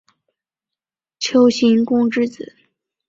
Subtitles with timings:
[1.19, 2.55] 丘行恭之子。